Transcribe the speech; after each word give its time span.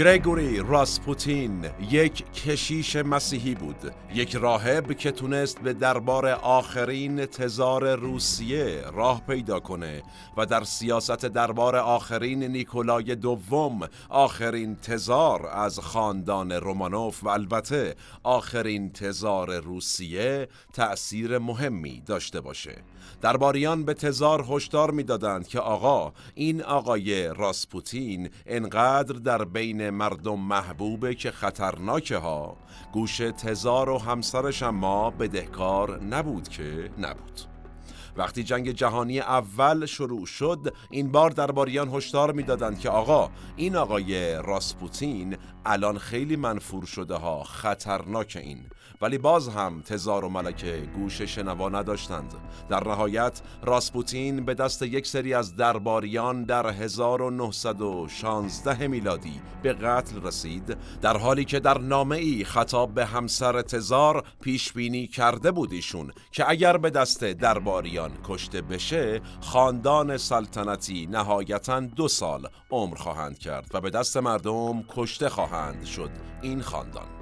گریگوری 0.00 0.58
راسپوتین 0.58 1.66
یک 1.90 2.32
کشیش 2.32 2.96
مسیحی 2.96 3.54
بود 3.54 3.94
یک 4.14 4.36
راهب 4.36 4.92
که 4.92 5.10
تونست 5.10 5.60
به 5.60 5.72
دربار 5.72 6.28
آخرین 6.28 7.26
تزار 7.26 7.94
روسیه 7.94 8.82
راه 8.94 9.22
پیدا 9.26 9.60
کنه 9.60 10.02
و 10.36 10.46
در 10.46 10.64
سیاست 10.64 11.26
دربار 11.26 11.76
آخرین 11.76 12.42
نیکولای 12.42 13.14
دوم 13.14 13.80
آخرین 14.08 14.76
تزار 14.76 15.46
از 15.46 15.78
خاندان 15.78 16.52
رومانوف 16.52 17.24
و 17.24 17.28
البته 17.28 17.96
آخرین 18.22 18.92
تزار 18.92 19.58
روسیه 19.58 20.48
تأثیر 20.72 21.38
مهمی 21.38 22.02
داشته 22.06 22.40
باشه. 22.40 22.76
درباریان 23.20 23.84
به 23.84 23.94
تزار 23.94 24.44
هشدار 24.48 24.90
می‌دادند 24.90 25.48
که 25.48 25.60
آقا 25.60 26.12
این 26.34 26.62
آقای 26.62 27.28
راسپوتین 27.28 28.30
انقدر 28.46 29.14
در 29.14 29.44
بین 29.44 29.90
مردم 29.90 30.40
محبوبه 30.40 31.14
که 31.14 31.30
خطرناکه 31.30 32.16
ها. 32.16 32.56
گوش 32.92 33.16
تزار 33.16 33.90
و 33.90 33.98
همسرش 33.98 34.62
اما 34.62 35.10
بدهکار 35.10 36.02
نبود 36.02 36.48
که 36.48 36.90
نبود. 36.98 37.40
وقتی 38.16 38.44
جنگ 38.44 38.70
جهانی 38.70 39.20
اول 39.20 39.86
شروع 39.86 40.26
شد 40.26 40.74
این 40.90 41.12
بار 41.12 41.30
درباریان 41.30 41.88
هشدار 41.88 42.32
می‌دادند 42.32 42.78
که 42.78 42.90
آقا 42.90 43.30
این 43.56 43.76
آقای 43.76 44.34
راسپوتین 44.34 45.36
الان 45.66 45.98
خیلی 45.98 46.36
منفور 46.36 46.84
شده 46.84 47.14
ها 47.14 47.42
خطرناک 47.42 48.38
این. 48.42 48.66
ولی 49.00 49.18
باز 49.18 49.48
هم 49.48 49.82
تزار 49.82 50.24
و 50.24 50.28
ملکه 50.28 50.88
گوش 50.94 51.22
شنوا 51.22 51.68
نداشتند. 51.68 52.34
در 52.68 52.88
نهایت 52.88 53.40
راسپوتین 53.62 54.44
به 54.44 54.54
دست 54.54 54.82
یک 54.82 55.06
سری 55.06 55.34
از 55.34 55.56
درباریان 55.56 56.44
در 56.44 56.66
1916 56.66 58.86
میلادی 58.86 59.40
به 59.62 59.72
قتل 59.72 60.22
رسید 60.22 60.76
در 61.00 61.16
حالی 61.16 61.44
که 61.44 61.60
در 61.60 61.78
نامه 61.78 62.16
ای 62.16 62.44
خطاب 62.44 62.94
به 62.94 63.06
همسر 63.06 63.62
تزار 63.62 64.24
پیش 64.40 64.72
بینی 64.72 65.06
کرده 65.06 65.50
بود 65.50 65.72
ایشون 65.72 66.12
که 66.32 66.50
اگر 66.50 66.76
به 66.76 66.90
دست 66.90 67.24
درباریان 67.24 68.10
کشته 68.24 68.62
بشه 68.62 69.20
خاندان 69.40 70.16
سلطنتی 70.16 71.06
نهایتا 71.06 71.80
دو 71.80 72.08
سال 72.08 72.48
عمر 72.70 72.96
خواهند 72.96 73.38
کرد 73.38 73.70
و 73.74 73.80
به 73.80 73.90
دست 73.90 74.16
مردم 74.16 74.84
کشته 74.88 75.28
خواهند 75.28 75.84
شد 75.84 76.10
این 76.42 76.62
خاندان. 76.62 77.19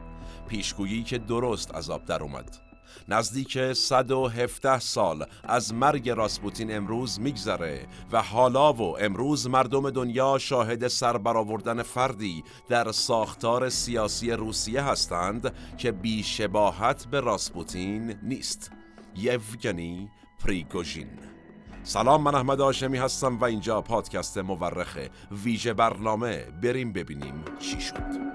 پیشگویی 0.48 1.02
که 1.02 1.18
درست 1.18 1.74
از 1.74 1.91
آب 1.91 2.04
در 2.04 2.22
اومد. 2.22 2.68
نزدیک 3.08 3.72
117 3.72 4.78
سال 4.78 5.24
از 5.44 5.74
مرگ 5.74 6.10
راسپوتین 6.10 6.77
امروز 6.77 7.20
میگذره 7.20 7.86
و 8.12 8.22
حالا 8.22 8.72
و 8.72 8.98
امروز 8.98 9.48
مردم 9.48 9.90
دنیا 9.90 10.38
شاهد 10.38 10.88
سربرآوردن 10.88 11.82
فردی 11.82 12.44
در 12.68 12.92
ساختار 12.92 13.68
سیاسی 13.68 14.30
روسیه 14.30 14.82
هستند 14.82 15.55
که 15.77 15.92
بیشباهت 15.92 17.06
به 17.06 17.20
راسپوتین 17.20 18.14
نیست. 18.22 18.70
یوگنی 19.16 20.08
پریگوژین. 20.44 21.08
سلام 21.83 22.22
من 22.22 22.34
احمد 22.34 22.60
آشمی 22.60 22.98
هستم 22.98 23.38
و 23.38 23.44
اینجا 23.44 23.83
پادکست 23.83 24.38
مورخه 24.38 25.10
ویژه 25.44 25.74
برنامه 25.74 26.44
بریم 26.62 26.92
ببینیم 26.92 27.44
چی 27.58 27.80
شد. 27.80 28.27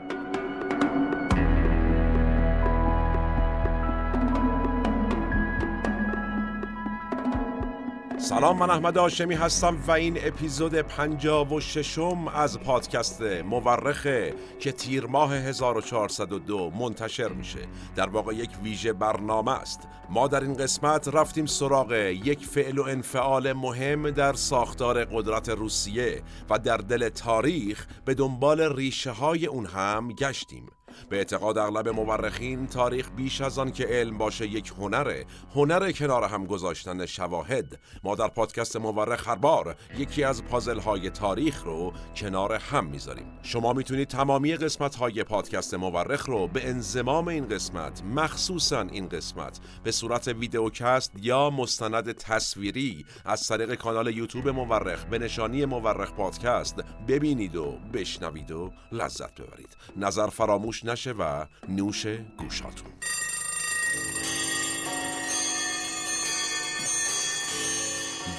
سلام 8.23 8.57
من 8.57 8.69
احمد 8.69 8.97
آشمی 8.97 9.35
هستم 9.35 9.78
و 9.88 9.91
این 9.91 10.17
اپیزود 10.22 10.75
پنجا 10.75 11.45
و 11.45 11.59
ششم 11.59 12.28
از 12.28 12.59
پادکست 12.59 13.22
مورخه 13.22 14.34
که 14.59 14.72
تیر 14.72 15.06
ماه 15.06 15.34
1402 15.35 16.72
منتشر 16.79 17.29
میشه. 17.29 17.59
در 17.95 18.09
واقع 18.09 18.35
یک 18.35 18.50
ویژه 18.63 18.94
برنامه 18.94 19.51
است. 19.51 19.88
ما 20.09 20.28
در 20.28 20.44
این 20.44 20.53
قسمت 20.53 21.07
رفتیم 21.07 21.45
سراغ 21.45 21.91
یک 22.23 22.45
فعل 22.45 22.79
و 22.79 22.83
انفعال 22.83 23.53
مهم 23.53 24.09
در 24.09 24.33
ساختار 24.33 25.06
قدرت 25.06 25.50
روسیه 25.50 26.22
و 26.50 26.59
در 26.59 26.78
دل 26.78 27.09
تاریخ 27.09 27.88
به 28.06 28.13
دنبال 28.13 28.75
ریشه 28.75 29.12
های 29.12 29.45
اون 29.45 29.66
هم 29.66 30.12
گشتیم. 30.12 30.66
به 31.09 31.17
اعتقاد 31.17 31.57
اغلب 31.57 31.89
مورخین 31.89 32.67
تاریخ 32.67 33.11
بیش 33.11 33.41
از 33.41 33.59
آن 33.59 33.71
که 33.71 33.85
علم 33.85 34.17
باشه 34.17 34.47
یک 34.47 34.73
هنره 34.77 35.25
هنر 35.55 35.91
کنار 35.91 36.23
هم 36.23 36.45
گذاشتن 36.45 37.05
شواهد. 37.05 37.79
ما 38.03 38.15
در 38.15 38.27
پادکست 38.27 38.77
مورخ 38.77 39.27
هر 39.27 39.35
بار 39.35 39.75
یکی 39.97 40.23
از 40.23 40.43
پازل 40.43 40.79
های 40.79 41.09
تاریخ 41.09 41.63
رو 41.63 41.93
کنار 42.15 42.53
هم 42.53 42.85
می‌ذاریم. 42.85 43.25
شما 43.41 43.73
می‌تونید 43.73 44.07
تمامی 44.07 44.55
قسمت 44.55 44.95
های 44.95 45.23
پادکست 45.23 45.73
مورخ 45.73 46.25
رو 46.25 46.47
به 46.47 46.69
انزمام 46.69 47.27
این 47.27 47.47
قسمت 47.47 48.03
مخصوصا 48.03 48.81
این 48.81 49.07
قسمت 49.07 49.59
به 49.83 49.91
صورت 49.91 50.27
ویدیوکست 50.27 51.11
یا 51.21 51.49
مستند 51.49 52.11
تصویری 52.11 53.05
از 53.25 53.47
طریق 53.47 53.75
کانال 53.75 54.17
یوتیوب 54.17 54.49
مورخ 54.49 55.05
به 55.05 55.19
نشانی 55.19 55.65
مورخ 55.65 56.11
پادکست 56.11 56.75
ببینید 57.07 57.55
و 57.55 57.77
بشنوید 57.93 58.51
و 58.51 58.71
لذت 58.91 59.41
ببرید. 59.41 59.77
نظر 59.97 60.27
فراموش 60.27 60.82
نشه 60.83 61.11
و 61.11 61.45
نوش 61.69 62.07
گوشاتون. 62.38 62.91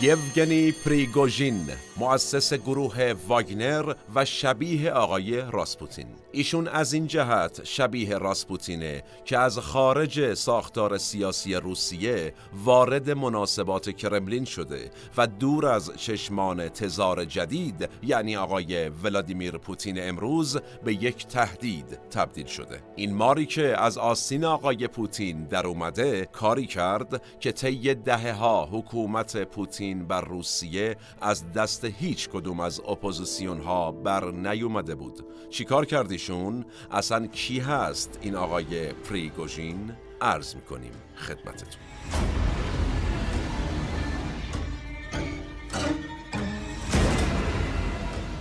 یوگنی 0.02 0.72
پریگوژین 0.72 1.70
مؤسس 1.96 2.54
گروه 2.54 3.12
واگنر 3.28 3.94
و 4.14 4.24
شبیه 4.24 4.90
آقای 4.90 5.36
راسپوتین. 5.50 6.06
ایشون 6.32 6.68
از 6.68 6.92
این 6.92 7.06
جهت 7.06 7.64
شبیه 7.64 8.18
راسپوتینه 8.18 9.02
که 9.24 9.38
از 9.38 9.58
خارج 9.58 10.34
ساختار 10.34 10.98
سیاسی 10.98 11.54
روسیه 11.54 12.34
وارد 12.64 13.10
مناسبات 13.10 13.90
کرملین 13.90 14.44
شده 14.44 14.90
و 15.16 15.26
دور 15.26 15.66
از 15.66 15.92
چشمان 15.96 16.68
تزار 16.68 17.24
جدید 17.24 17.88
یعنی 18.02 18.36
آقای 18.36 18.88
ولادیمیر 18.88 19.58
پوتین 19.58 20.08
امروز 20.08 20.58
به 20.84 20.94
یک 20.94 21.26
تهدید 21.26 21.98
تبدیل 22.10 22.46
شده. 22.46 22.82
این 22.96 23.14
ماری 23.14 23.46
که 23.46 23.82
از 23.82 23.98
آستین 23.98 24.44
آقای 24.44 24.88
پوتین 24.88 25.44
در 25.44 25.66
اومده 25.66 26.28
کاری 26.32 26.66
کرد 26.66 27.22
که 27.40 27.52
طی 27.52 27.94
دهه 27.94 28.32
ها 28.32 28.68
حکومت 28.72 29.36
پوتین 29.36 29.83
بر 29.92 30.20
روسیه 30.20 30.96
از 31.20 31.52
دست 31.52 31.84
هیچ 31.84 32.28
کدوم 32.28 32.60
از 32.60 32.80
اپوزیسیون 32.80 33.60
ها 33.60 33.92
بر 33.92 34.30
نیومده 34.30 34.94
بود. 34.94 35.26
چیکار 35.50 35.86
کردیشون؟ 35.86 36.64
اصلا 36.90 37.26
کی 37.26 37.60
هست 37.60 38.18
این 38.22 38.34
آقای 38.34 38.92
پریگوژین؟ 38.92 39.92
عرض 40.20 40.54
می‌کنیم 40.54 40.92
خدمتتون. 41.16 41.80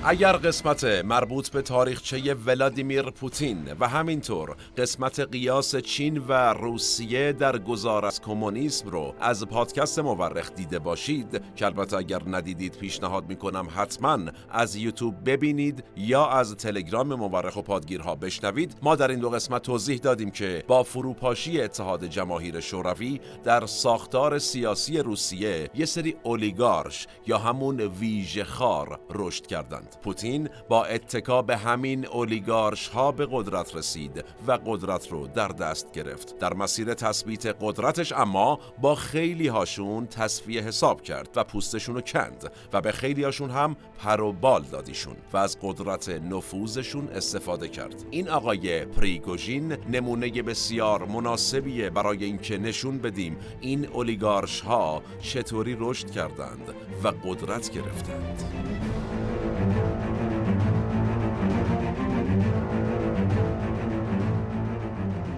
اگر 0.06 0.34
قسمت 0.34 0.84
مربوط 0.84 1.50
به 1.50 1.62
تاریخچه 1.62 2.34
ولادیمیر 2.34 3.02
پوتین 3.02 3.58
و 3.80 3.88
همینطور 3.88 4.56
قسمت 4.78 5.20
قیاس 5.20 5.76
چین 5.76 6.18
و 6.18 6.54
روسیه 6.54 7.34
در 7.34 7.58
گذار 7.58 8.06
از 8.06 8.22
کمونیسم 8.22 8.90
رو 8.90 9.16
از 9.20 9.46
پادکست 9.46 10.00
مورخ 10.00 10.54
دیده 10.54 10.80
باشید 10.80 11.42
که 11.56 11.66
البته 11.66 11.98
اگر 11.98 12.22
ندیدید 12.28 12.78
پیشنهاد 12.78 13.30
می‌کنم 13.30 13.68
حتما 13.76 14.20
از 14.50 14.76
یوتیوب 14.76 15.16
ببینید 15.26 15.84
یا 15.98 16.28
از 16.28 16.56
تلگرام 16.56 17.14
مورخ 17.14 17.56
و 17.56 17.62
پادگیرها 17.62 18.16
بشنوید. 18.16 18.76
ما 18.82 18.96
در 18.96 19.12
این 19.12 19.20
دو 19.20 19.30
قسمت 19.30 19.62
توضیح 19.62 19.98
دادیم 19.98 20.32
که 20.32 20.64
با 20.68 20.84
فروپاشی 20.84 21.62
اتحاد 21.62 22.06
جماهیر 22.06 22.60
شوروی 22.60 23.20
در 23.44 23.66
ساختار 23.66 24.40
سیاسی 24.40 25.00
روسیه 25.00 25.70
یه 25.76 25.86
سری 25.86 26.16
اولیگارش 26.24 27.08
یا 27.28 27.38
همون 27.38 27.82
ویژه 27.82 28.44
خار 28.44 29.00
رشد 29.10 29.48
کردند. 29.48 29.93
پوتین 30.02 30.50
با 30.70 30.86
اتکا 30.86 31.42
به 31.42 31.58
همین 31.58 32.08
اولیگارش 32.08 32.88
ها 32.88 33.12
به 33.12 33.28
قدرت 33.32 33.76
رسید 33.76 34.26
و 34.48 34.60
قدرت 34.66 35.12
رو 35.12 35.28
در 35.28 35.48
دست 35.48 35.92
گرفت. 35.92 36.40
در 36.40 36.54
مسیر 36.54 36.94
تثبیت 36.94 37.46
قدرتش 37.62 38.12
اما 38.12 38.60
با 38.82 38.96
خیلی 38.96 39.48
هاشون 39.48 40.08
تصفیه 40.08 40.62
حساب 40.62 41.02
کرد 41.02 41.30
و 41.36 41.44
پوستشون 41.44 41.96
رو 41.96 42.02
کند 42.02 42.52
و 42.74 42.82
به 42.82 42.92
خیلی 42.92 43.24
هاشون 43.24 43.50
هم 43.50 43.76
پر 44.00 44.22
و 44.22 44.32
بال 44.32 44.64
دادیشون 44.64 45.16
و 45.34 45.38
از 45.38 45.58
قدرت 45.62 46.10
نفوذشون 46.10 47.08
استفاده 47.08 47.68
کرد. 47.68 48.06
این 48.12 48.30
آقای 48.30 48.86
پریگوژین 48.86 49.72
نمونه 49.72 50.42
بسیار 50.42 51.06
مناسبیه 51.06 51.90
برای 51.90 52.24
اینکه 52.24 52.58
نشون 52.58 52.98
بدیم 52.98 53.38
این 53.62 53.88
اولیگارش 53.88 54.62
ها 54.62 55.02
چطوری 55.22 55.78
رشد 55.80 56.12
کردند 56.12 56.74
و 57.04 57.08
قدرت 57.08 57.72
گرفتند. 57.72 59.03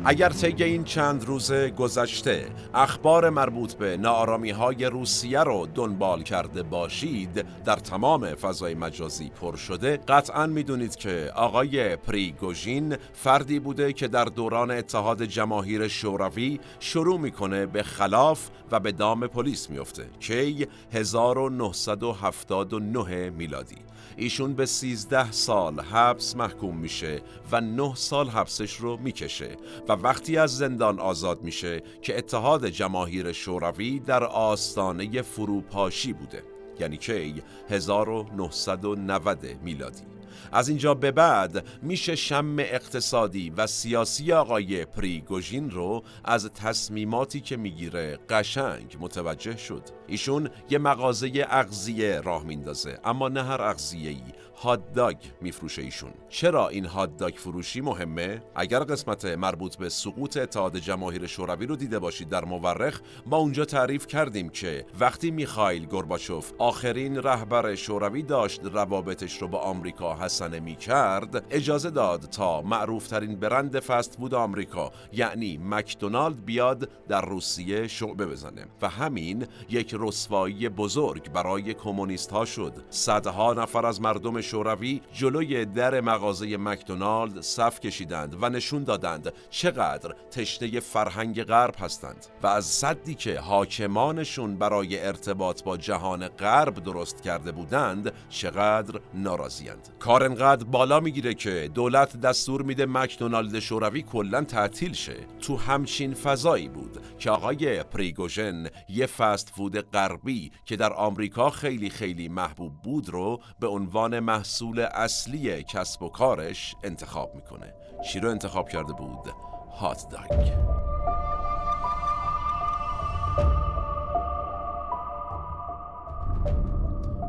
اگر 0.07 0.29
طی 0.29 0.63
این 0.63 0.83
چند 0.83 1.25
روز 1.25 1.53
گذشته 1.53 2.45
اخبار 2.73 3.29
مربوط 3.29 3.73
به 3.73 3.97
نارامی 3.97 4.49
های 4.49 4.85
روسیه 4.85 5.39
رو 5.39 5.67
دنبال 5.75 6.23
کرده 6.23 6.63
باشید 6.63 7.45
در 7.65 7.75
تمام 7.75 8.25
فضای 8.25 8.75
مجازی 8.75 9.29
پر 9.29 9.55
شده. 9.55 9.97
قطعا 9.97 10.47
می‌دونید 10.47 10.95
که 10.95 11.31
آقای 11.35 11.95
پریگوژین 11.95 12.97
فردی 13.13 13.59
بوده 13.59 13.93
که 13.93 14.07
در 14.07 14.25
دوران 14.25 14.71
اتحاد 14.71 15.23
جماهیر 15.23 15.87
شوروی 15.87 16.59
شروع 16.79 17.19
می‌کنه 17.19 17.65
به 17.65 17.83
خلاف 17.83 18.49
و 18.71 18.79
به 18.79 18.91
دام 18.91 19.27
پلیس 19.27 19.69
میفته 19.69 20.05
کی؟ 20.19 20.67
1979 20.93 23.29
میلادی. 23.29 23.94
ایشون 24.17 24.53
به 24.53 24.65
13 24.65 25.31
سال 25.31 25.79
حبس 25.79 26.35
محکوم 26.35 26.77
میشه 26.77 27.21
و 27.51 27.61
9 27.61 27.95
سال 27.95 28.29
حبسش 28.29 28.75
رو 28.75 28.97
می‌کشه 28.97 29.57
و 29.89 29.93
وقتی 29.93 30.37
از 30.37 30.57
زندان 30.57 30.99
آزاد 30.99 31.41
میشه 31.41 31.81
که 32.01 32.17
اتحاد 32.17 32.67
جماهیر 32.67 33.31
شوروی 33.31 33.99
در 33.99 34.23
آستانه 34.23 35.21
فروپاشی 35.21 36.13
بوده 36.13 36.43
یعنی 36.79 36.97
کی؟ 36.97 37.43
1990 37.69 39.45
میلادی. 39.63 40.14
از 40.51 40.69
اینجا 40.69 40.93
به 40.93 41.11
بعد 41.11 41.65
میشه 41.81 42.15
شم 42.15 42.55
اقتصادی 42.59 43.49
و 43.49 43.67
سیاسی 43.67 44.33
آقای 44.33 44.85
پریگوژین 44.85 45.71
رو 45.71 46.03
از 46.23 46.49
تصمیماتی 46.53 47.41
که 47.41 47.57
می‌گیره 47.57 48.19
قشنگ 48.29 48.97
متوجه 48.99 49.57
شد. 49.57 49.83
ایشون 50.07 50.49
یه 50.69 50.77
مغازه 50.77 51.45
اغذیه 51.49 52.21
راه 52.21 52.43
میندازه 52.43 52.99
اما 53.03 53.29
نه 53.29 53.43
هر 53.43 53.61
اغذیه‌ای. 53.61 54.21
هات 54.57 54.93
داگ 54.93 55.17
میفروشه 55.41 55.81
ایشون. 55.81 56.11
چرا 56.29 56.67
این 56.67 56.85
هات 56.85 57.17
داگ 57.17 57.33
فروشی 57.33 57.81
مهمه؟ 57.81 58.41
اگر 58.55 58.79
قسمت 58.79 59.25
مربوط 59.25 59.75
به 59.75 59.89
سقوط 59.89 60.37
اتحاد 60.37 60.77
جماهیر 60.77 61.27
شوروی 61.27 61.65
رو 61.65 61.75
دیده 61.75 61.99
باشید 61.99 62.29
در 62.29 62.45
مورخ 62.45 63.01
ما 63.25 63.37
اونجا 63.37 63.65
تعریف 63.65 64.07
کردیم 64.07 64.49
که 64.49 64.85
وقتی 64.99 65.31
میخائیل 65.31 65.85
گورباچوف 65.85 66.51
آخرین 66.57 67.23
رهبر 67.23 67.75
شوروی 67.75 68.23
داشت 68.23 68.61
روابطش 68.63 69.41
رو 69.41 69.47
با 69.47 69.59
آمریکا 69.59 70.15
حسنه 70.15 70.59
می‌کرد 70.59 71.45
اجازه 71.49 71.89
داد 71.89 72.21
تا 72.21 72.61
معروف 72.61 73.07
ترین 73.07 73.35
برند 73.35 73.79
فست 73.79 74.15
فود 74.15 74.33
آمریکا 74.33 74.91
یعنی 75.13 75.59
مکدونالد 75.63 76.45
بیاد 76.45 76.89
در 77.07 77.25
روسیه 77.25 77.87
شعبه 77.87 78.25
بزنه. 78.25 78.65
و 78.81 78.89
همین 78.89 79.47
یک 79.69 79.95
رسوایی 79.99 80.69
بزرگ 80.69 81.31
برای 81.31 81.73
کمونیست 81.73 82.31
ها 82.31 82.45
شد. 82.45 82.73
صدها 82.89 83.53
نفر 83.53 83.85
از 83.85 84.01
مردم 84.01 84.41
شوروی 84.45 85.01
جلوی 85.13 85.65
در 85.65 86.01
مغازه 86.01 86.57
مکدونالد 86.57 87.41
صف 87.41 87.79
کشیدند 87.79 88.37
و 88.41 88.49
نشون 88.49 88.83
دادند 88.83 89.33
چقدر 89.49 90.15
تشنه 90.31 90.79
فرهنگ 90.79 91.43
غرب 91.43 91.75
هستند 91.79 92.25
و 92.43 92.47
از 92.47 92.65
صدی 92.65 93.15
که 93.15 93.39
حاکمانشون 93.39 94.57
برای 94.57 95.05
ارتباط 95.05 95.63
با 95.63 95.77
جهان 95.77 96.27
غرب 96.27 96.83
درست 96.83 97.21
کرده 97.21 97.51
بودند 97.51 98.11
چقدر 98.29 98.99
ناراضیند 99.13 99.89
کار 99.99 100.23
انقدر 100.23 100.63
بالا 100.63 100.99
می‌گیره 100.99 101.33
که 101.33 101.71
دولت 101.73 102.21
دستور 102.21 102.61
میده 102.61 102.85
مکدونالد 102.85 103.59
شوروی 103.59 104.01
کلا 104.01 104.41
تعطیل 104.43 104.93
شه. 104.93 105.15
تو 105.41 105.57
همچین 105.57 106.13
فضایی 106.13 106.69
بود 106.69 106.97
که 107.19 107.31
آقای 107.31 107.83
پریگوژن 107.83 108.67
یه 108.89 109.05
فست 109.05 109.49
فود 109.49 109.91
غربی 109.91 110.51
که 110.65 110.75
در 110.75 110.93
آمریکا 110.93 111.49
خیلی 111.49 111.89
خیلی 111.89 112.29
محبوب 112.29 112.73
بود 112.83 113.09
رو 113.09 113.41
به 113.59 113.67
عنوان 113.67 114.19
محصول 114.35 114.79
اصلی 114.79 115.63
کسب 115.63 116.03
و 116.03 116.09
کارش 116.09 116.75
انتخاب 116.83 117.35
می‌کنه 117.35 117.73
چی 118.11 118.19
رو 118.19 118.29
انتخاب 118.29 118.69
کرده 118.69 118.93
بود؟ 118.93 119.33
هات 119.79 120.09
داگ 120.09 120.74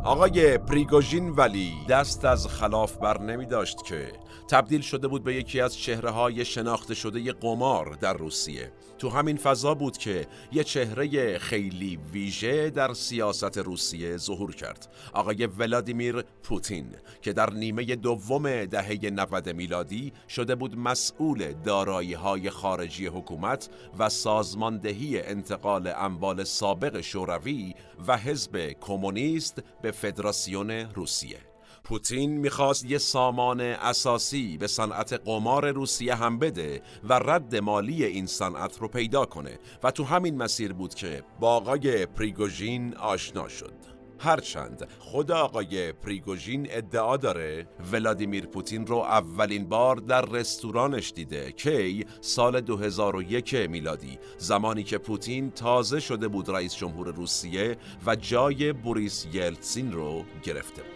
آقای 0.07 0.59
پریگوژین 0.59 1.31
ولی 1.31 1.75
دست 1.89 2.25
از 2.25 2.47
خلاف 2.47 2.97
بر 2.97 3.21
نمی 3.21 3.47
داشت 3.47 3.85
که 3.85 4.13
تبدیل 4.49 4.81
شده 4.81 5.09
بود 5.09 5.25
به 5.25 5.35
یکی 5.35 5.61
از 5.61 5.77
چهره 5.77 6.11
های 6.11 6.45
شناخته 6.45 6.95
شده 6.95 7.33
قمار 7.33 7.97
در 8.01 8.13
روسیه. 8.13 8.73
تو 8.99 9.09
همین 9.09 9.37
فضا 9.37 9.75
بود 9.75 9.97
که 9.97 10.27
یه 10.53 10.65
چهره 10.65 11.39
خیلی 11.39 11.99
ویژه 12.13 12.71
در 12.71 12.95
سیاست 12.95 13.59
روسیه 13.59 14.17
ظهور 14.17 14.55
کرد. 14.55 14.89
آقای 15.13 15.47
ولادیمیر 15.47 16.23
پوتین 16.43 16.87
که 17.23 17.33
در 17.33 17.51
نیمه 17.51 17.85
دوم 17.97 18.65
دهه 18.65 19.11
90 19.11 19.49
میلادی 19.49 20.13
شده 20.29 20.55
بود 20.55 20.79
مسئول 20.79 21.53
دارایی 21.53 22.15
های 22.15 22.51
خارجی 22.51 23.07
حکومت 23.07 23.69
و 23.99 24.09
سازماندهی 24.09 25.21
انتقال 25.21 25.93
اموال 25.97 26.45
سابق 26.45 27.01
شوروی 27.01 27.75
و 28.09 28.19
حزب 28.19 28.73
کمونیست 28.81 29.63
به 29.83 29.93
فدراسیون 29.97 30.71
روسیه. 30.71 31.39
پوتین 31.85 32.31
می‌خواست 32.31 32.85
یه 32.85 32.99
سامان 32.99 33.61
اساسی 33.61 34.59
به 34.59 34.67
صنعت 34.67 35.13
قمار 35.13 35.71
روسیه 35.71 36.15
هم 36.15 36.39
بده 36.39 36.83
و 37.05 37.13
رد 37.13 37.57
مالی 37.57 38.05
این 38.05 38.27
صنعت 38.27 38.79
رو 38.79 38.89
پیدا 38.89 39.25
کنه 39.27 39.59
و 39.83 39.91
تو 39.91 40.05
همین 40.05 40.37
مسیر 40.37 40.73
بود 40.73 40.95
که 40.95 41.25
با 41.41 41.57
آقای 41.57 42.07
پریگوژین 42.07 42.97
آشنا 42.97 43.49
شد. 43.49 43.96
هرچند 44.19 44.89
خود 44.99 45.33
آقای 45.33 45.93
پریگوژین 45.93 46.67
ادعا 46.71 47.17
داره 47.17 47.69
ولادیمیر 47.93 48.47
پوتین 48.47 48.87
رو 48.87 48.97
اولین 48.97 49.69
بار 49.69 49.97
در 49.97 50.25
رستورانش 50.25 51.13
دیده. 51.15 51.53
کی؟ 51.53 52.07
سال 52.21 52.61
2001 52.61 53.55
میلادی. 53.55 54.19
زمانی 54.39 54.83
که 54.83 54.99
پوتین 54.99 55.51
تازه 55.51 56.01
شده 56.01 56.29
بود 56.29 56.49
رئیس 56.49 56.77
جمهور 56.77 57.09
روسیه 57.09 57.77
و 58.07 58.17
جای 58.17 58.73
بوریس 58.73 59.27
یلتسین 59.33 59.93
رو 59.93 60.25
گرفته 60.43 60.83
بود. 60.83 60.96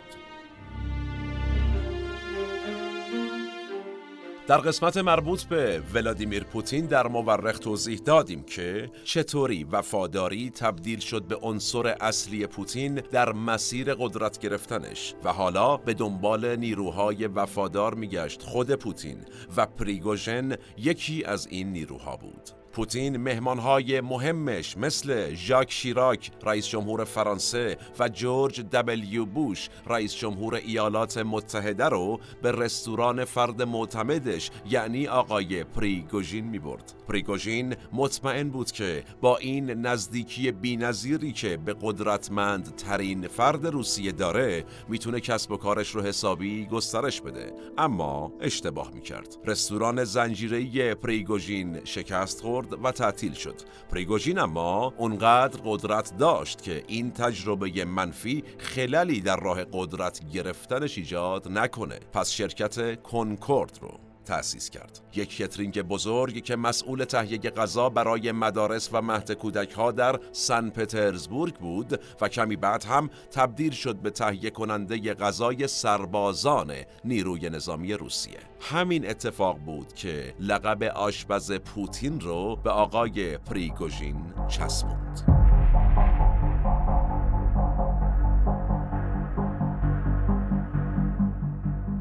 در 4.50 4.58
قسمت 4.58 4.96
مربوط 4.96 5.44
به 5.44 5.82
ولادیمیر 5.94 6.44
پوتین 6.44 6.86
در 6.86 7.06
مورخ 7.06 7.58
توضیح 7.58 7.98
دادیم 7.98 8.42
که 8.42 8.90
چطوری 9.04 9.64
وفاداری 9.64 10.50
تبدیل 10.50 10.98
شد 10.98 11.22
به 11.22 11.36
عنصر 11.36 11.86
اصلی 11.86 12.46
پوتین 12.46 12.94
در 12.94 13.32
مسیر 13.32 13.94
قدرت 13.94 14.38
گرفتنش 14.38 15.14
و 15.24 15.32
حالا 15.32 15.76
به 15.76 15.94
دنبال 15.94 16.56
نیروهای 16.56 17.26
وفادار 17.26 17.94
میگشت 17.94 18.42
خود 18.42 18.74
پوتین 18.74 19.24
و 19.56 19.66
پریگوژن 19.66 20.56
یکی 20.78 21.24
از 21.24 21.46
این 21.46 21.72
نیروها 21.72 22.16
بود. 22.16 22.59
پوتین 22.72 23.16
مهمانهای 23.16 24.00
مهمش 24.00 24.76
مثل 24.76 25.34
ژاک 25.34 25.72
شیراک 25.72 26.30
رئیس 26.42 26.66
جمهور 26.66 27.04
فرانسه 27.04 27.78
و 27.98 28.08
جورج 28.08 28.60
دبلیو 28.60 29.24
بوش 29.24 29.68
رئیس 29.86 30.14
جمهور 30.14 30.54
ایالات 30.54 31.18
متحده 31.18 31.84
رو 31.84 32.20
به 32.42 32.52
رستوران 32.52 33.24
فرد 33.24 33.62
معتمدش 33.62 34.50
یعنی 34.70 35.06
آقای 35.06 35.64
پریگوژین 35.64 36.44
می 36.44 36.58
برد. 36.58 36.92
پریگوژین 37.08 37.76
مطمئن 37.92 38.48
بود 38.48 38.70
که 38.72 39.04
با 39.20 39.36
این 39.36 39.70
نزدیکی 39.70 40.52
بینظیری 40.52 41.32
که 41.32 41.56
به 41.56 41.76
قدرتمند 41.82 42.76
ترین 42.76 43.28
فرد 43.28 43.66
روسیه 43.66 44.12
داره 44.12 44.64
می‌تونه 44.88 45.20
کسب 45.20 45.52
و 45.52 45.56
کارش 45.56 45.88
رو 45.88 46.02
حسابی 46.02 46.66
گسترش 46.66 47.20
بده 47.20 47.52
اما 47.78 48.32
اشتباه 48.40 48.90
می‌کرد 48.94 49.36
رستوران 49.44 50.04
زنجیره 50.04 50.94
پریگوژین 50.94 51.84
شکست 51.84 52.40
خورد 52.40 52.59
و 52.82 52.92
تعطیل 52.92 53.32
شد. 53.32 53.54
پریگوژین 53.90 54.38
اما 54.38 54.94
اونقدر 54.96 55.60
قدرت 55.64 56.16
داشت 56.18 56.62
که 56.62 56.84
این 56.86 57.10
تجربه 57.10 57.84
منفی 57.84 58.44
خللی 58.58 59.20
در 59.20 59.36
راه 59.36 59.64
قدرت 59.72 60.20
گرفتنش 60.32 60.98
ایجاد 60.98 61.48
نکنه. 61.48 61.98
پس 62.12 62.30
شرکت 62.30 63.02
کنکورد 63.02 63.78
رو 63.82 64.09
تأسیس 64.24 64.70
کرد. 64.70 65.00
یک 65.14 65.36
کترینگ 65.36 65.82
بزرگ 65.82 66.44
که 66.44 66.56
مسئول 66.56 67.04
تهیه 67.04 67.38
غذا 67.38 67.88
برای 67.88 68.32
مدارس 68.32 68.88
و 68.92 69.02
مهد 69.02 69.32
کودک 69.32 69.72
ها 69.72 69.92
در 69.92 70.20
سن 70.32 70.70
پترزبورگ 70.70 71.54
بود 71.54 72.00
و 72.20 72.28
کمی 72.28 72.56
بعد 72.56 72.84
هم 72.84 73.10
تبدیل 73.30 73.72
شد 73.72 73.96
به 73.96 74.10
تهیه 74.10 74.50
کننده 74.50 75.14
غذای 75.14 75.66
سربازان 75.66 76.72
نیروی 77.04 77.50
نظامی 77.50 77.92
روسیه. 77.92 78.38
همین 78.60 79.10
اتفاق 79.10 79.58
بود 79.58 79.92
که 79.94 80.34
لقب 80.40 80.82
آشپز 80.82 81.52
پوتین 81.52 82.20
رو 82.20 82.56
به 82.56 82.70
آقای 82.70 83.38
پریگوژین 83.38 84.34
چسبوند. 84.48 85.39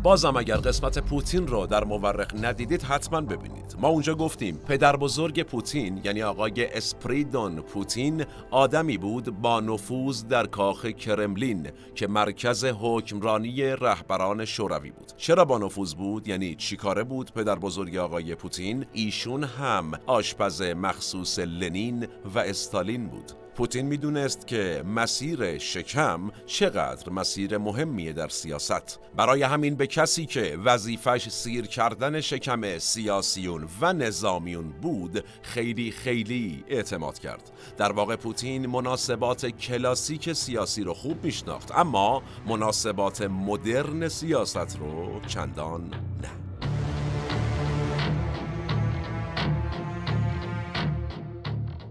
بازم 0.10 0.36
اگر 0.36 0.58
قسمت 0.58 1.00
پوتین 1.00 1.48
رو 1.48 1.66
در 1.66 1.84
مورخ 1.84 2.28
ندیدید 2.42 2.82
حتما 2.84 3.22
ببینید. 3.22 3.76
ما 3.80 3.88
اونجا 3.88 4.16
گفتیم 4.16 4.58
پدر 4.58 4.96
بزرگ 4.96 5.44
پوتین 5.44 6.02
یعنی 6.04 6.24
آقای 6.24 6.66
اسپریدون 6.66 7.62
پوتین 7.62 8.26
آدمی 8.52 8.98
بود 8.98 9.42
با 9.42 9.60
نفوذ 9.60 10.24
در 10.24 10.46
کاخ 10.46 10.86
کرملین 10.86 11.72
که 11.96 12.08
مرکز 12.08 12.66
حکمرانی 12.66 13.62
رهبران 13.62 14.46
شوروی 14.46 14.92
بود. 14.92 15.12
چرا 15.18 15.46
با 15.46 15.58
نفوذ 15.58 15.94
بود؟ 15.94 16.28
یعنی 16.28 16.56
چیکاره 16.56 17.04
بود 17.04 17.32
پدر 17.34 17.56
بزرگ 17.56 17.98
آقای 17.98 18.36
پوتین؟ 18.36 18.86
ایشون 18.94 19.44
هم 19.44 19.92
آشپز 20.06 20.62
مخصوص 20.62 21.40
لنین 21.40 22.08
و 22.36 22.40
استالین 22.40 23.08
بود. 23.08 23.32
پوتین 23.60 23.86
می‌دونست 23.86 24.48
که 24.48 24.84
مسیر 24.96 25.58
شکم 25.58 26.32
چقدر 26.46 27.10
مسیر 27.10 27.58
مهمیه 27.58 28.14
در 28.14 28.28
سیاست. 28.28 29.00
برای 29.16 29.44
همین 29.44 29.76
به 29.76 29.88
کسی 29.88 30.26
که 30.26 30.58
وظیفش 30.66 31.30
سیر 31.30 31.68
کردن 31.68 32.22
شکم 32.22 32.78
سیاسیون 32.78 33.68
و 33.82 33.94
نظامیون 33.94 34.70
بود 34.70 35.24
خیلی 35.42 35.92
خیلی 35.92 36.64
اعتماد 36.68 37.20
کرد. 37.20 37.52
در 37.78 37.92
واقع 37.92 38.16
پوتین 38.16 38.66
مناسبات 38.66 39.46
کلاسیک 39.46 40.34
سیاسی 40.34 40.84
رو 40.84 40.94
خوب 40.94 41.24
میشناخت 41.24 41.72
اما 41.72 42.24
مناسبات 42.48 43.22
مدرن 43.22 44.08
سیاست 44.08 44.78
رو 44.80 45.20
چندان 45.28 45.82
نه. 46.22 46.49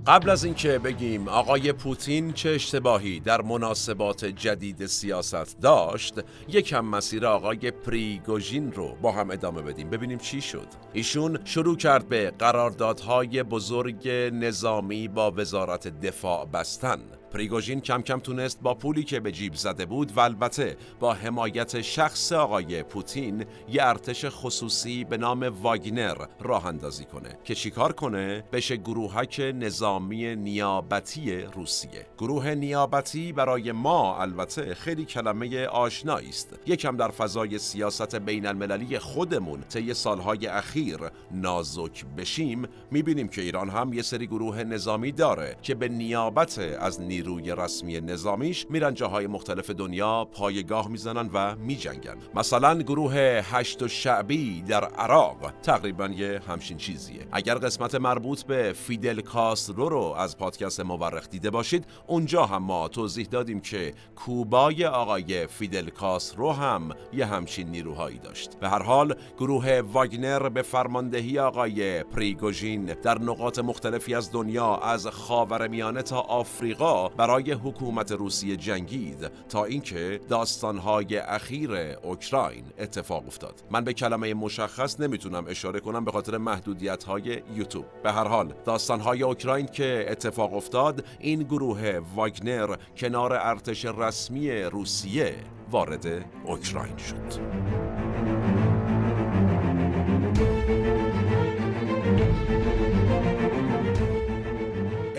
قبل 0.09 0.31
از 0.31 0.45
اینکه 0.45 0.79
بگیم 0.79 1.29
آقای 1.29 1.73
پوتین 1.73 2.33
چه 2.33 2.51
اشتباهی 2.51 3.21
در 3.21 3.43
مناسبات 3.43 4.25
جدید 4.25 4.87
سیاست 4.87 5.61
داشت 5.61 6.15
یکم 6.49 6.85
مسیر 6.85 7.27
آقای 7.27 7.71
پریگوژین 7.71 8.73
رو 8.73 8.97
با 9.03 9.13
هم 9.13 9.31
ادامه 9.31 9.63
بدیم. 9.63 9.91
ببینیم 9.91 10.19
چی 10.19 10.41
شد. 10.41 10.67
ایشون 10.93 11.39
شروع 11.45 11.77
کرد 11.77 12.09
به 12.09 12.33
قراردادهای 12.39 13.43
بزرگ 13.43 14.09
نظامی 14.33 15.09
با 15.09 15.31
وزارت 15.31 16.01
دفاع 16.01 16.47
بستن. 16.47 17.18
پریگوژین 17.33 17.81
کم 17.81 18.03
کم 18.03 18.21
تونست 18.21 18.61
با 18.63 18.75
پولی 18.75 19.05
که 19.05 19.21
به 19.21 19.33
جیب 19.33 19.55
زده 19.55 19.87
بود 19.87 20.17
و 20.17 20.21
البته 20.21 20.77
با 21.01 21.15
حمایت 21.15 21.81
شخص 21.81 22.33
آقای 22.33 22.83
پوتین 22.83 23.45
یه 23.69 23.83
ارتش 23.85 24.25
خصوصی 24.29 25.05
به 25.05 25.17
نام 25.17 25.43
واگنر 25.63 26.17
راه 26.41 26.67
اندازی 26.67 27.05
کنه 27.05 27.39
که 27.45 27.55
چیکار 27.55 27.93
کنه؟ 27.93 28.45
بشه 28.53 28.77
گروهک 28.77 29.53
نظامی 29.55 30.37
نیابتی 30.37 31.41
روسیه. 31.41 32.07
گروه 32.19 32.55
نیابتی 32.55 33.33
برای 33.33 33.73
ما 33.73 34.21
البته 34.21 34.75
خیلی 34.75 35.05
کلمه 35.05 35.67
آشنایی 35.67 36.29
است. 36.29 36.59
یکم 36.67 36.97
در 36.97 37.09
فضای 37.09 37.59
سیاست 37.59 38.17
بین 38.17 38.47
المللی 38.47 38.99
خودمون 38.99 39.61
طی 39.61 39.95
سالهای 39.95 40.47
اخیر 40.47 40.99
نازک 41.31 42.05
بشیم 42.17 42.69
می‌بینیم 42.91 43.29
که 43.29 43.43
ایران 43.43 43.71
هم 43.71 43.93
یه 43.93 44.03
سری 44.03 44.27
گروه 44.27 44.65
نظامی 44.65 45.13
داره 45.13 45.57
که 45.63 45.75
به 45.75 45.89
نیابت 45.89 46.59
از 46.59 47.01
نیروی 47.19 47.53
رسمی 47.53 48.01
نظامیش 48.01 48.67
میرن 48.71 48.95
جاهای 48.95 49.27
مختلف 49.27 49.71
دنیا 49.71 50.25
پایگاه 50.25 50.89
می‌زنن 50.89 51.31
و 51.35 51.57
میجنگن. 51.57 52.17
مثلا 52.35 52.83
گروه 52.83 53.15
حشد 53.45 53.83
الشعبی 53.83 54.63
در 54.63 54.85
عراق 54.85 55.53
تقریبا 55.63 56.07
یه 56.07 56.41
همچین 56.49 56.77
چیزیه. 56.77 57.27
اگر 57.33 57.55
قسمت 57.55 57.95
مربوط 57.95 58.43
به 58.43 58.73
فیدل 58.73 59.21
کاسترو 59.21 59.89
رو 59.89 60.15
از 60.19 60.39
پادکست 60.39 60.81
مورخ 60.81 61.29
دیده 61.29 61.51
باشید 61.51 61.87
اونجا 62.07 62.47
هم 62.47 62.63
ما 62.63 62.89
توضیح 62.89 63.27
دادیم 63.27 63.61
که 63.61 63.95
کوبای 64.17 64.87
آقای 64.87 65.47
فیدل 65.47 65.91
کاسترو 65.91 66.53
هم 66.53 66.91
یه 67.13 67.27
همچین 67.27 67.69
نیروهایی 67.69 68.19
داشت. 68.19 68.59
به 68.61 68.69
هر 68.69 68.83
حال 68.83 69.15
گروه 69.39 69.81
واگنر 69.81 70.49
به 70.49 70.63
فرماندهی 70.63 71.39
آقای 71.39 72.03
پریگوژین 72.03 72.85
در 72.85 73.19
نقاط 73.19 73.59
مختلفی 73.59 74.15
از 74.15 74.33
دنیا 74.33 74.77
از 74.77 75.07
خاورمیانه 75.07 76.03
تا 76.03 76.21
آفریقا 76.21 77.08
برای 77.17 77.53
حکومت 77.53 78.13
روسیه 78.13 78.57
جنگید 78.57 79.31
تا 79.49 79.65
اینکه 79.65 80.21
داستانهای 80.29 81.17
اخیر 81.17 81.71
اوکراین 82.03 82.65
اتفاق 82.79 83.27
افتاد. 83.27 83.63
من 83.71 83.85
به 83.85 83.93
کلمه 83.93 84.35
مشخص 84.35 85.01
نمی‌تونم 85.01 85.45
اشاره 85.49 85.81
کنم 85.81 86.05
به 86.05 86.11
خاطر 86.13 86.39
محدودیت 86.39 87.05
های 87.05 87.43
یوتیوب. 87.55 87.85
به 88.03 88.13
هر 88.13 88.29
حال 88.29 88.55
داستانهای 88.65 89.23
اوکراین 89.23 89.67
که 89.67 90.07
اتفاق 90.09 90.55
افتاد 90.55 91.05
این 91.19 91.43
گروه 91.43 92.01
واگنر 92.15 92.77
کنار 92.97 93.33
ارتش 93.33 93.85
رسمی 93.85 94.63
روسیه 94.63 95.35
وارد 95.71 96.07
اوکراین 96.45 96.97
شد. 96.97 98.28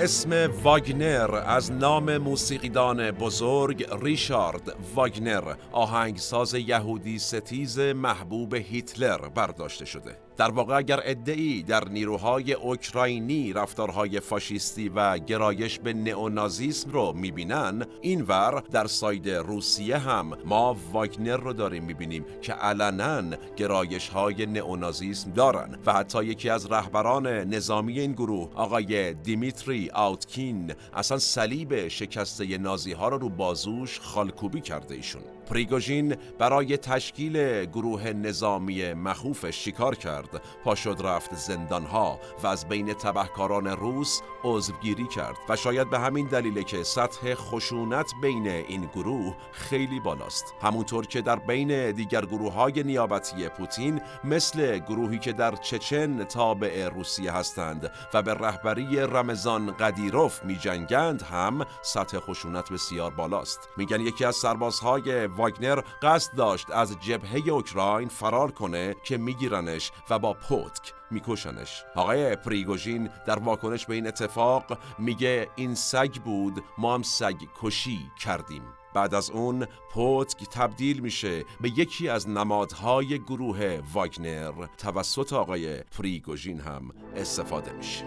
اسم 0.01 0.51
واگنر 0.63 1.44
از 1.46 1.72
نام 1.72 2.18
موسیقیدان 2.18 3.12
بزرگ 3.12 3.88
ریشارد 4.01 4.75
واگنر 4.96 5.53
آهنگساز 5.72 6.53
یهودی 6.53 7.20
ستیز 7.20 7.79
محبوب 7.79 8.53
هیتلر 8.53 9.18
برداشته 9.18 9.86
شده. 9.86 10.28
در 10.39 10.51
واقع 10.51 10.77
اگر 10.77 11.00
ادعی 11.03 11.63
در 11.63 11.89
نیروهای 11.89 12.53
اوکراینی 12.53 13.53
رفتارهای 13.53 14.19
فاشیستی 14.19 14.89
و 14.89 15.17
گرایش 15.17 15.79
به 15.79 15.93
نئونازیسم 15.93 16.91
رو 16.91 17.13
می‌بینن 17.13 17.86
اینور 18.01 18.63
در 18.72 18.88
ساید 18.88 19.29
روسیه 19.29 19.98
هم 19.98 20.38
ما 20.46 20.77
واگنر 20.91 21.38
رو 21.38 21.53
داریم 21.53 21.84
می‌بینیم 21.84 22.25
که 22.41 22.53
علنا 22.53 23.38
گرایش 23.55 24.10
های 24.10 24.46
نئونازیسم 24.46 25.31
دارن. 25.31 25.79
و 25.86 25.93
حتی 25.93 26.25
یکی 26.25 26.50
از 26.50 26.72
رهبران 26.72 27.27
نظامی 27.27 28.00
این 28.00 28.12
گروه 28.12 28.50
آقای 28.55 29.13
دیمیتری 29.13 29.89
آوتکین 29.93 30.74
اصلا 30.93 31.17
صلیب 31.17 31.88
شکسته 31.88 32.58
نازی 32.58 32.91
ها 32.91 33.10
رو 33.10 33.17
رو 33.17 33.29
بازوش 33.29 34.00
خالکوبی 34.00 34.62
کرده 34.62 34.96
ایشون. 34.96 35.22
پریگوژین 35.50 36.15
برای 36.39 36.77
تشکیل 36.77 37.65
گروه 37.65 38.13
نظامی 38.13 38.94
مخوفش 38.94 39.65
شکار 39.65 39.96
کرد. 39.96 40.41
پا 40.63 40.75
شد 40.75 40.98
رفت 41.03 41.36
زندانها 41.36 42.20
و 42.44 42.48
از 42.48 42.70
بین 42.70 42.94
تبهکاران 42.94 43.68
روس 43.68 44.22
عضوگیری 44.44 45.08
کرد 45.08 45.36
و 45.50 45.56
شاید 45.56 45.89
به 45.89 46.00
همین 46.00 46.27
دلیل 46.27 46.62
که 46.62 46.84
سطح 46.84 47.34
خشونت 47.36 48.12
بین 48.22 48.48
این 48.48 48.89
گروه 48.96 49.36
خیلی 49.51 50.00
بالاست. 50.00 50.53
همونطور 50.62 51.06
که 51.06 51.22
در 51.22 51.36
بین 51.36 51.91
دیگر 51.91 52.25
گروه 52.25 52.53
های 52.53 52.84
نیابتی 52.84 53.50
پوتین 53.50 54.01
مثل 54.24 54.77
گروهی 54.79 55.20
که 55.20 55.34
در 55.34 55.56
چچن 55.56 56.24
تابع 56.24 56.89
روسیه 56.89 57.32
هستند 57.32 57.91
و 58.13 58.22
به 58.22 58.34
رهبری 58.34 59.00
رمضان 59.00 59.72
قدیروف 59.72 60.46
می 60.46 60.56
جنگند 60.56 61.22
هم 61.22 61.65
سطح 61.82 62.20
خشونت 62.20 62.72
بسیار 62.72 63.12
بالاست. 63.12 63.70
میگن 63.77 64.01
یکی 64.01 64.25
از 64.25 64.36
سربازهای 64.36 65.27
واگنر 65.39 65.81
قصد 66.01 66.36
داشت 66.36 66.72
از 66.72 67.00
جبهه 67.00 67.50
اوکراین 67.50 68.08
فرار 68.08 68.51
کنه 68.51 68.96
که 69.03 69.17
میگیرنش 69.17 69.91
و 70.10 70.19
با 70.19 70.34
پوتک 70.34 70.93
میکشنش. 71.12 71.84
آقای 71.96 72.36
پریگوژین 72.36 73.10
در 73.25 73.39
واکنش 73.39 73.86
به 73.86 73.96
این 73.96 74.08
اتفاق 74.08 74.77
میگه 74.98 75.50
این 75.55 75.75
سگ 75.75 76.13
بود 76.25 76.63
ما 76.77 76.93
هم 76.93 77.03
سگ 77.03 77.38
کشی 77.62 78.00
کردیم. 78.19 78.63
بعد 78.93 79.13
از 79.13 79.29
اون 79.29 79.67
پوتک 79.91 80.50
تبدیل 80.50 81.00
میشه 81.00 81.46
به 81.62 81.69
یکی 81.69 82.10
از 82.10 82.29
نمادهای 82.29 83.19
گروه 83.19 83.81
واگنر. 83.93 84.65
توسط 84.77 85.34
آقای 85.34 85.77
پریگوژین 85.77 86.60
هم 86.60 86.91
استفاده 87.15 87.72
میشه. 87.72 88.05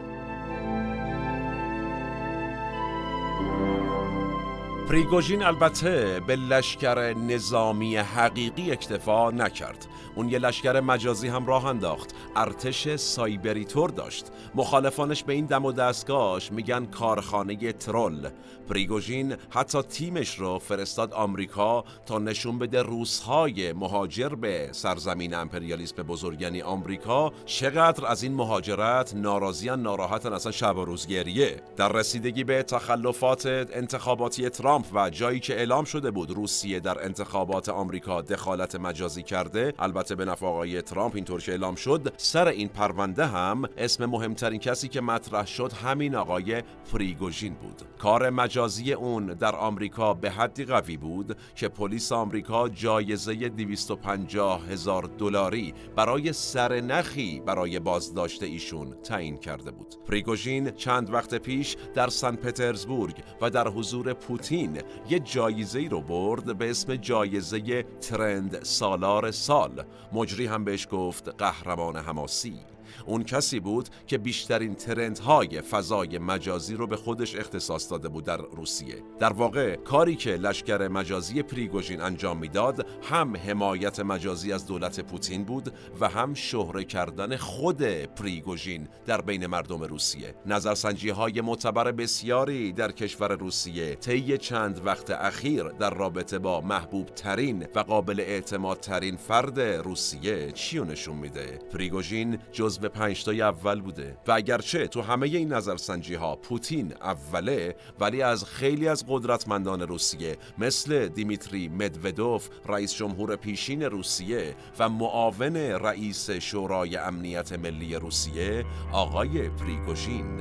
پریگوژین 4.89 5.43
البته 5.43 6.21
به 6.27 6.37
لشکر 6.37 7.15
نظامی 7.15 7.97
حقیقی 7.97 8.73
اکتفا 8.73 9.31
نکرد. 9.31 9.87
اون 10.15 10.29
یه 10.29 10.39
لشکر 10.39 10.81
مجازی 10.81 11.29
هم 11.29 11.47
راه 11.47 11.67
انداخت. 11.67 12.15
ارتش 12.37 12.97
سایبری 12.97 13.55
طور 13.55 13.91
داشت. 13.91 14.27
مخالفانش 14.55 15.25
به 15.25 15.33
این 15.33 15.47
دم 15.47 15.65
و 15.65 15.73
دستگاهش 15.73 16.53
میگن 16.53 16.85
کارخانه 16.85 17.73
troll. 17.73 18.29
پریگوژین 18.69 19.37
حتی 19.51 19.83
تیمش 19.83 20.39
رو 20.39 20.59
فرستاد 20.59 21.13
آمریکا 21.13 21.85
تا 22.07 22.19
نشون 22.19 22.59
بده 22.59 22.83
روسهای 22.83 23.73
مهاجر 23.73 24.29
به 24.29 24.69
سرزمین 24.73 25.35
امپریالیسم 25.35 25.97
به 25.97 26.03
بزرگنی 26.03 26.63
آمریکا 26.63 27.33
چقدر 27.47 28.07
از 28.07 28.23
این 28.23 28.35
مهاجرت 28.35 29.15
ناراضی‌ان 29.17 29.83
ناراحتن 29.83 30.33
اصلا 30.33 30.53
شب 30.53 30.77
و 30.77 30.85
روز 30.85 31.07
گریه. 31.07 31.63
در 31.77 31.93
رسیدگی 31.93 32.45
به 32.45 32.63
تخلفات 32.63 33.47
انتخاباتی 33.73 34.49
ترامپ 34.49 34.72
و 34.73 35.11
جایی 35.11 35.41
که 35.41 35.55
اعلام 35.55 35.85
شده 35.85 36.11
بود 36.11 36.31
روسیه 36.31 36.81
در 36.81 37.05
انتخابات 37.05 37.69
آمریکا 37.69 38.23
دخالت 38.23 38.75
مجازی 38.75 39.23
کرده 39.23 39.75
البته 39.79 40.15
به 40.15 40.25
نفع 40.25 40.47
آقای 40.47 40.83
ترامپ 40.83 41.15
اینطور 41.15 41.41
که 41.41 41.53
اعلام 41.53 41.75
شد 41.75 42.13
سر 42.17 42.49
این 42.49 42.69
پرونده 42.69 43.27
هم 43.27 43.63
اسم 43.77 44.07
مهمترین 44.07 44.61
کسی 44.61 44.89
که 44.89 45.01
مطرح 45.01 45.47
شد 45.47 45.73
همین 45.73 46.15
آقای 46.15 46.63
پریگوژین 46.93 47.55
بود. 47.55 47.83
کار 47.99 48.31
مجازی 48.31 48.93
اون 48.93 49.27
در 49.27 49.57
آمریکا 49.57 50.15
به 50.15 50.31
حدی 50.31 50.65
قوی 50.65 50.97
بود 50.97 51.37
که 51.55 51.69
پلیس 51.69 52.13
آمریکا 52.13 52.69
جایزه 52.69 53.35
250 53.35 54.69
هزار 54.69 55.11
دلاری 55.19 55.75
برای 55.97 56.33
سرنخی 56.33 57.41
برای 57.41 57.79
بازداشت 57.79 58.43
ایشون 58.43 58.95
تعیین 59.03 59.37
کرده 59.37 59.71
بود. 59.71 59.95
پریگوژین 60.09 60.71
چند 60.71 61.15
وقت 61.15 61.35
پیش 61.35 61.77
در 61.95 62.09
سن 62.09 62.37
پترزبورگ 62.37 63.17
و 63.41 63.51
در 63.51 63.69
حضور 63.69 64.13
پوتین 64.13 64.62
یه 65.09 65.19
جایزه 65.19 65.79
ای 65.79 65.89
رو 65.89 66.01
برد 66.01 66.59
به 66.59 66.71
اسم 66.71 66.97
جایزه 66.97 67.83
ترند 67.83 68.65
سالار 68.65 69.31
سال. 69.31 69.85
مجری 70.13 70.47
هم 70.47 70.65
بهش 70.65 70.89
گفت 70.91 71.29
قهرمان 71.29 71.97
حماسی. 71.97 72.72
اون 73.07 73.25
کسی 73.25 73.61
بود 73.61 73.89
که 74.07 74.19
بیشترین 74.19 74.75
ترندهای 74.75 75.61
فضای 75.61 76.19
مجازی 76.19 76.75
رو 76.75 76.87
به 76.87 76.97
خودش 76.97 77.37
اختصاص 77.37 77.91
داده 77.91 78.09
بود 78.09 78.25
در 78.25 78.37
روسیه. 78.37 79.03
در 79.19 79.33
واقع 79.33 79.77
کاری 79.77 80.17
که 80.17 80.31
لشکر 80.31 80.89
مجازی 80.89 81.43
پریگوژین 81.43 82.01
انجام 82.01 82.39
می‌داد 82.39 82.87
هم 83.03 83.37
حمایت 83.37 84.01
مجازی 84.01 84.53
از 84.53 84.67
دولت 84.67 85.01
پوتین 85.01 85.45
بود 85.45 85.73
و 86.01 86.09
هم 86.09 86.35
شهره 86.35 86.85
کردن 86.85 87.37
خود 87.37 87.83
پریگوژین 87.83 88.89
در 89.07 89.21
بین 89.21 89.47
مردم 89.47 89.83
روسیه. 89.83 90.35
نظرسنجی 90.47 91.11
های 91.11 91.41
معتبر 91.41 91.93
بسیاری 91.93 92.73
در 92.73 92.93
کشور 92.93 93.37
روسیه 93.37 93.95
طی 93.95 94.39
چند 94.39 94.87
وقت 94.87 95.11
اخیر 95.11 95.63
در 95.63 95.95
رابطه 95.95 96.39
با 96.39 96.61
محبوب 96.61 97.07
ترین 97.07 97.67
و 97.75 97.81
قابل 97.81 98.21
اعتماد 98.21 98.81
ترین 98.81 99.17
فرد 99.17 99.61
روسیه 99.61 100.53
چی 100.53 100.81
نشون 100.81 101.17
میده؟ 101.17 101.59
پریگوژین 101.73 102.39
جزو 102.53 102.89
پنجتای 102.93 103.43
اول 103.43 103.81
بوده. 103.81 104.17
و 104.27 104.33
اگرچه 104.33 104.87
تو 104.87 105.03
همه 105.03 105.27
این 105.27 105.53
نظرسنجی 105.53 106.15
ها 106.15 106.37
پوتین 106.37 106.95
اوله 107.03 107.77
ولی 108.01 108.23
از 108.23 108.45
خیلی 108.45 108.89
از 108.89 109.05
قدرتمندان 109.09 109.83
روسیه 109.83 110.37
مثل 110.59 111.09
دیمیتری 111.09 111.69
مدودوف 111.69 112.49
رئیس 112.69 112.95
جمهور 112.95 113.37
پیشین 113.37 113.83
روسیه 113.83 114.55
و 114.79 114.89
معاون 114.89 115.57
رئیس 115.57 116.31
شورای 116.31 116.97
امنیت 116.97 117.53
ملی 117.53 117.95
روسیه 117.95 118.65
آقای 118.93 119.49
پریگوژین 119.49 120.37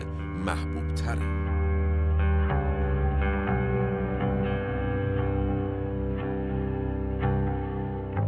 محبوب 0.45 0.95
تره 0.95 1.50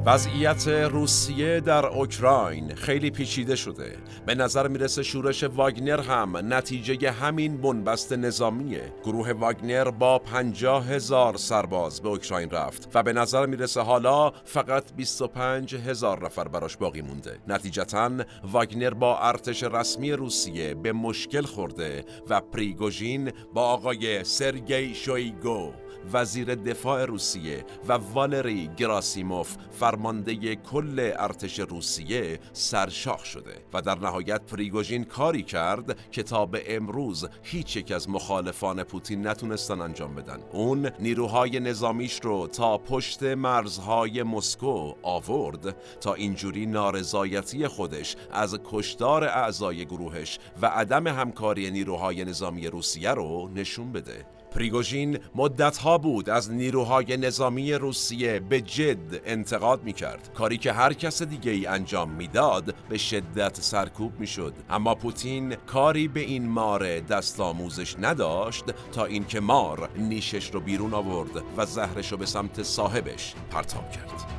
وضعیت 0.05 0.67
روسیه 0.67 1.60
در 1.60 1.86
اوکراین 1.86 2.75
خیلی 2.75 3.12
پیچیده 3.12 3.55
شده. 3.55 3.98
به 4.25 4.36
نظر 4.36 4.67
می‌رسه 4.67 5.03
شورش 5.03 5.43
واگنر 5.43 6.01
هم 6.01 6.53
نتیجه 6.53 7.12
همین 7.12 7.57
بنبست 7.57 8.13
نظامیه. 8.13 8.93
گروه 9.03 9.31
واگنر 9.31 9.89
با 9.89 10.19
پنجاه 10.19 10.88
هزار 10.88 11.38
سرباز 11.38 12.01
به 12.01 12.10
اوکراین 12.10 12.50
رفت 12.50 12.91
و 12.93 13.03
به 13.03 13.13
نظر 13.13 13.45
می‌رسه 13.45 13.81
حالا 13.81 14.29
فقط 14.45 14.93
25 14.93 15.75
هزار 15.75 16.25
نفر 16.25 16.48
براش 16.48 16.77
باقی 16.77 17.01
مونده. 17.01 17.39
نتیجتا 17.48 18.12
واگنر 18.51 18.93
با 18.93 19.19
ارتش 19.19 19.63
رسمی 19.63 20.12
روسیه 20.12 20.74
به 20.74 20.93
مشکل 20.93 21.41
خورده 21.41 22.05
و 22.29 22.41
پریگوژین 22.41 23.31
با 23.53 23.62
آقای 23.62 24.24
سرگی 24.24 24.95
شویگو 24.95 25.82
وزیر 26.13 26.55
دفاع 26.55 27.05
روسیه 27.05 27.65
و 27.88 27.93
والری 27.93 28.69
گراسیموف 28.77 29.55
فرمانده 29.72 30.55
کل 30.55 31.12
ارتش 31.15 31.60
روسیه 31.60 32.39
سرشاخ 32.53 33.25
شده 33.25 33.55
و 33.74 33.81
در 33.81 34.00
نهایت 34.00 34.41
پریگوژین 34.41 35.03
کاری 35.03 35.43
کرد 35.43 36.12
که 36.12 36.24
تا 36.24 36.45
به 36.45 36.75
امروز 36.75 37.29
هیچ 37.43 37.75
یک 37.75 37.91
از 37.91 38.10
مخالفان 38.10 38.83
پوتین 38.83 39.27
نتونستن 39.27 39.81
انجام 39.81 40.15
بدن. 40.15 40.39
اون 40.51 40.91
نیروهای 41.00 41.60
نظامیش 41.60 42.19
رو 42.24 42.48
تا 42.48 42.77
پشت 42.77 43.24
مرزهای 43.24 44.24
مسکو 44.24 44.93
آورد 45.03 45.75
تا 46.00 46.13
اینجوری 46.13 46.65
نارضایتی 46.65 47.67
خودش 47.67 48.15
از 48.31 48.60
کشدار 48.65 49.24
اعضای 49.24 49.86
گروهش 49.86 50.39
و 50.62 50.65
عدم 50.65 51.07
همکاری 51.07 51.72
نیروهای 51.72 52.25
نظامی 52.25 52.67
روسیه 52.67 53.12
رو 53.12 53.50
نشون 53.55 53.91
بده. 53.91 54.25
پریگوژین 54.55 55.19
مدتها 55.36 55.98
بود 55.98 56.29
از 56.29 56.51
نیروهای 56.51 57.18
نظامی 57.18 57.74
روسیه 57.74 58.39
به 58.39 58.61
جد 58.61 59.22
انتقاد 59.25 59.83
می 59.83 59.94
کرد 59.94 60.31
کاری 60.33 60.57
که 60.57 60.74
هر 60.74 60.94
کس 60.94 61.24
دیگه 61.24 61.51
ای 61.51 61.66
انجام 61.66 62.09
می‌داد 62.09 62.75
به 62.89 62.98
شدت 62.98 63.61
سرکوب 63.61 64.20
می 64.20 64.27
شد 64.27 64.53
اما 64.70 64.96
پوتین 64.96 65.55
کاری 65.55 66.07
به 66.07 66.20
این 66.20 66.48
مار 66.48 67.00
دست 67.00 67.39
آموزش 67.39 67.96
نداشت 68.00 68.66
تا 68.92 69.05
اینکه 69.05 69.39
مار 69.39 69.89
نیشش 69.98 70.50
رو 70.53 70.59
بیرون 70.59 70.94
آورد 70.94 71.44
و 71.57 71.66
زهرش 71.66 72.11
رو 72.11 72.18
به 72.18 72.25
سمت 72.25 72.63
صاحبش 72.63 73.33
پرتاب 73.51 73.92
کرد. 73.92 74.32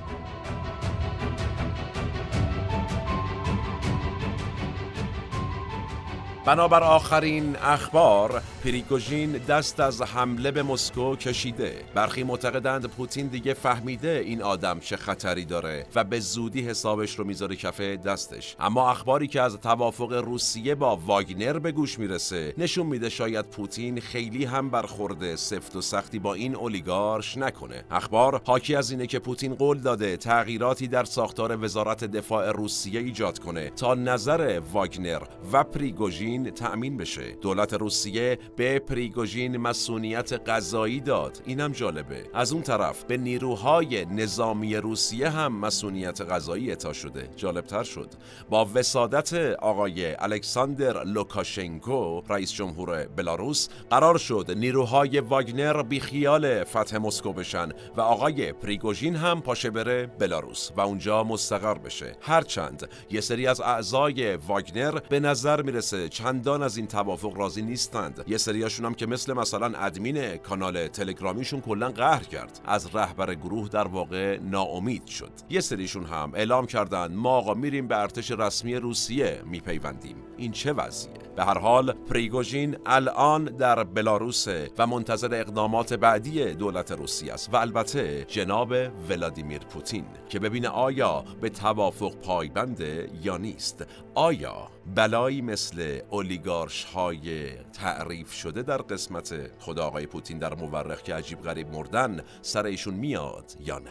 بنابر 6.46 6.82
آخرین 6.82 7.56
اخبار 7.56 8.42
پریگوژین 8.64 9.32
دست 9.32 9.80
از 9.80 10.02
حمله 10.02 10.50
به 10.50 10.62
مسکو 10.62 11.16
کشیده. 11.16 11.74
برخی 11.94 12.22
معتقدند 12.22 12.86
پوتین 12.86 13.26
دیگه 13.26 13.54
فهمیده 13.54 14.22
این 14.24 14.42
آدم 14.42 14.80
چه 14.80 14.96
خطری 14.96 15.44
داره 15.44 15.86
و 15.94 16.04
به 16.04 16.20
زودی 16.20 16.62
حسابش 16.62 17.18
رو 17.18 17.24
می‌ذاره 17.24 17.56
کف 17.56 17.80
دستش. 17.80 18.56
اما 18.60 18.90
اخباری 18.90 19.26
که 19.26 19.40
از 19.40 19.56
توافق 19.56 20.12
روسیه 20.12 20.74
با 20.74 20.96
واگنر 20.96 21.58
به 21.58 21.72
گوش 21.72 21.98
می‌رسه 21.98 22.54
نشون 22.58 22.86
میده 22.86 23.08
شاید 23.08 23.44
پوتین 23.44 24.00
خیلی 24.00 24.44
هم 24.44 24.70
برخورده 24.70 25.36
سفت 25.36 25.76
و 25.76 25.80
سختی 25.80 26.18
با 26.18 26.34
این 26.34 26.56
اولیگارش 26.56 27.38
نکنه. 27.38 27.84
اخبار 27.90 28.40
حاکی 28.44 28.76
از 28.76 28.90
اینه 28.90 29.06
که 29.06 29.18
پوتین 29.18 29.54
قول 29.54 29.78
داده 29.78 30.16
تغییراتی 30.16 30.88
در 30.88 31.04
ساختار 31.04 31.64
وزارت 31.64 32.04
دفاع 32.04 32.50
روسیه 32.50 33.00
ایجاد 33.00 33.38
کنه 33.38 33.70
تا 33.70 33.94
نظر 33.94 34.60
واگنر 34.72 35.22
و 35.52 35.64
پریگوژین 35.64 36.33
تأمین 36.42 36.96
بشه. 36.96 37.32
دولت 37.32 37.74
روسیه 37.74 38.38
به 38.56 38.78
پریگوژین 38.78 39.56
مصونیت 39.56 40.48
قضایی 40.50 41.00
داد. 41.00 41.42
اینم 41.46 41.72
جالبه. 41.72 42.24
از 42.34 42.52
اون 42.52 42.62
طرف 42.62 43.04
به 43.04 43.16
نیروهای 43.16 44.04
نظامی 44.04 44.76
روسیه 44.76 45.28
هم 45.28 45.60
مصونیت 45.60 46.20
قضایی 46.20 46.70
اعطا 46.70 46.92
شده. 46.92 47.28
جالبتر 47.36 47.82
شد. 47.82 48.08
با 48.50 48.68
وساطت 48.74 49.34
آقای 49.54 50.14
الکساندر 50.14 51.04
لوکاشنکو 51.04 52.20
رئیس 52.28 52.52
جمهور 52.52 53.06
بلاروس 53.06 53.68
قرار 53.90 54.18
شد 54.18 54.50
نیروهای 54.56 55.20
واگنر 55.20 55.82
بیخیال 55.82 56.64
فتح 56.64 56.98
مسکو 56.98 57.32
بشن 57.32 57.68
و 57.96 58.00
آقای 58.00 58.52
پریگوژین 58.52 59.16
هم 59.16 59.40
پاشه 59.40 59.70
بره 59.70 60.06
بلاروس 60.06 60.70
و 60.76 60.80
اونجا 60.80 61.24
مستقر 61.24 61.74
بشه. 61.74 62.16
هرچند 62.20 62.88
یه 63.10 63.20
سری 63.20 63.46
از 63.46 63.60
اعضای 63.60 64.36
واگنر 64.36 64.98
به 65.08 65.20
نظر 65.20 65.62
می‌رسه 65.62 66.08
چندان 66.24 66.62
از 66.62 66.76
این 66.76 66.86
توافق 66.86 67.38
راضی 67.38 67.62
نیستند. 67.62 68.24
یه 68.26 68.36
سریاشون 68.36 68.86
هم 68.86 68.94
که 68.94 69.06
مثل 69.06 69.32
مثلا 69.32 69.78
ادمین 69.78 70.36
کانال 70.36 70.88
تلگرامیشون 70.88 71.60
کلا 71.60 71.88
قهر 71.88 72.22
کرد. 72.22 72.60
از 72.64 72.96
رهبر 72.96 73.34
گروه 73.34 73.68
در 73.68 73.86
واقع 73.86 74.38
ناامید 74.38 75.06
شد. 75.06 75.30
یه 75.50 75.60
سریشون 75.60 76.04
هم 76.04 76.32
اعلام 76.34 76.66
کردن 76.66 77.14
ما 77.14 77.30
آقا 77.30 77.54
میریم 77.54 77.88
به 77.88 77.98
ارتش 77.98 78.30
رسمی 78.30 78.76
روسیه 78.76 79.42
میپیوندیم. 79.46 80.16
این 80.36 80.52
چه 80.52 80.72
وضعیه؟ 80.72 81.14
به 81.36 81.44
هر 81.44 81.58
حال 81.58 81.92
پریگوژین 81.92 82.76
الان 82.86 83.44
در 83.44 83.84
بلاروس 83.84 84.46
و 84.78 84.86
منتظر 84.86 85.34
اقدامات 85.34 85.94
بعدی 85.94 86.54
دولت 86.54 86.92
روسیه 86.92 87.32
است 87.32 87.54
و 87.54 87.56
البته 87.56 88.24
جناب 88.28 88.74
ولادیمیر 89.08 89.58
پوتین 89.58 90.04
که 90.28 90.38
ببینه 90.38 90.68
آیا 90.68 91.24
به 91.40 91.48
توافق 91.48 92.14
پایبنده 92.14 93.10
یا 93.22 93.36
نیست. 93.36 93.86
آیا 94.14 94.68
بلایی 94.86 95.42
مثل 95.42 96.00
اولیگارش 96.10 96.84
های 96.84 97.50
تعریف 97.72 98.32
شده 98.32 98.62
در 98.62 98.76
قسمت 98.76 99.50
خدا 99.58 99.86
آقای 99.86 100.06
پوتین 100.06 100.38
در 100.38 100.54
مورخ 100.54 101.02
که 101.02 101.14
عجیب 101.14 101.42
غریب 101.42 101.68
مردن 101.68 102.20
سر 102.42 102.66
ایشون 102.66 102.94
میاد 102.94 103.56
یا 103.60 103.78
نه؟ 103.78 103.90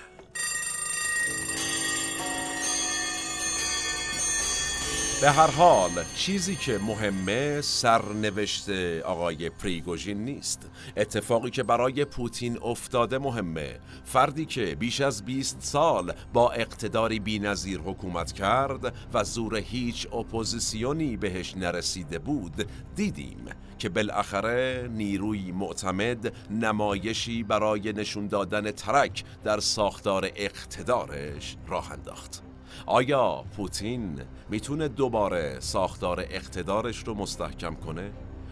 به 5.24 5.32
هر 5.32 5.52
حال 5.52 5.92
چیزی 6.16 6.56
که 6.56 6.78
مهمه 6.78 7.62
سرنوشت 7.62 8.70
آقای 9.06 9.50
پریگوژین 9.50 10.26
نیست. 10.26 10.70
اتفاقی 10.98 11.50
که 11.50 11.64
برای 11.64 12.06
پوتین 12.06 12.60
افتاده 12.64 13.18
مهمه. 13.18 13.80
فردی 14.06 14.46
که 14.46 14.76
بیش 14.76 15.02
از 15.02 15.26
20 15.26 15.58
سال 15.62 16.14
با 16.34 16.52
اقتداری 16.52 17.20
بینظیر 17.20 17.80
حکومت 17.80 18.32
کرد 18.32 18.94
و 19.14 19.24
زور 19.24 19.58
هیچ 19.58 20.14
اپوزیسیونی 20.14 21.18
بهش 21.18 21.58
نرسیده 21.58 22.20
بود 22.20 22.68
دیدیم 22.96 23.46
که 23.80 23.90
بالاخره 23.90 24.90
نیروی 24.92 25.52
معتمد 25.52 26.34
نمایشی 26.52 27.44
برای 27.44 27.94
نشون 27.94 28.28
دادن 28.28 28.72
ترک 28.72 29.24
در 29.44 29.60
ساختار 29.60 30.30
اقتدارش 30.36 31.58
راه 31.68 31.92
انداخت. 31.92 32.53
آیا 32.86 33.44
پوتین 33.58 34.22
می‌تونه 34.50 34.88
دوباره 34.88 35.60
ساختار 35.60 36.20
اقتدارش 36.20 37.04
رو 37.08 37.14
مستحکم 37.14 37.76
کنه؟ 37.76 38.12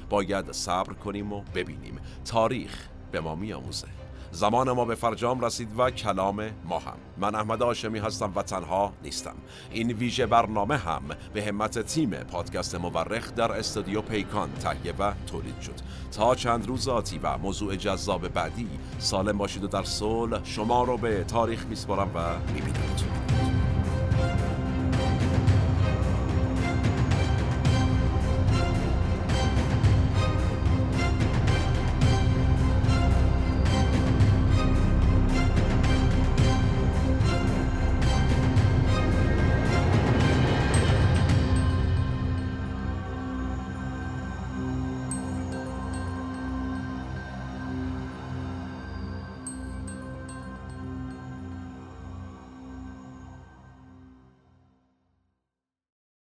باید 0.09 0.51
صبر 0.51 0.93
کنیم 0.93 1.33
و 1.33 1.41
ببینیم. 1.55 1.99
تاریخ 2.25 2.87
به 3.11 3.19
ما 3.19 3.35
میآموزه. 3.35 3.87
زمان 4.31 4.71
ما 4.71 4.85
به 4.85 4.95
فرجام 4.95 5.45
رسید 5.45 5.79
و 5.79 5.91
کلام 5.91 6.49
ما 6.65 6.79
هم. 6.79 6.97
من 7.17 7.35
احمد 7.35 7.63
آشمی 7.63 7.99
هستم 7.99 8.31
و 8.35 8.43
تنها 8.43 8.93
نیستم. 9.03 9.35
این 9.71 9.91
ویژه 9.91 10.25
برنامه 10.25 10.77
هم 10.77 11.01
به 11.33 11.43
همت 11.43 11.79
تیم 11.79 12.09
پادکست 12.09 12.75
مورخ 12.75 13.35
در 13.35 13.51
استودیو 13.51 14.01
پیکان 14.01 14.49
تهیه 14.53 14.93
و 14.99 15.13
تولید 15.27 15.61
شد. 15.61 15.75
تا 16.11 16.35
چند 16.35 16.67
روز 16.67 16.87
آتی 16.87 17.19
و 17.23 17.37
موضوع 17.37 17.75
جذاب 17.75 18.27
بعدی 18.27 18.67
سالم 18.99 19.37
باشید 19.37 19.63
و 19.63 19.67
در 19.67 19.83
صلح 19.83 20.43
شما 20.43 20.83
رو 20.83 20.97
به 20.97 21.23
تاریخ 21.23 21.65
میسپارم 21.65 22.11
و 22.15 22.53
می‌بینید 22.53 23.40